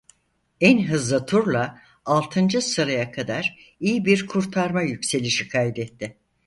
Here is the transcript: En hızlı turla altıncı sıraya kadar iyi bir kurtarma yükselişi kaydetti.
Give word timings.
En 0.61 0.87
hızlı 0.87 1.25
turla 1.25 1.81
altıncı 2.05 2.61
sıraya 2.61 3.11
kadar 3.11 3.57
iyi 3.79 4.05
bir 4.05 4.27
kurtarma 4.27 4.81
yükselişi 4.81 5.47
kaydetti. 5.47 6.17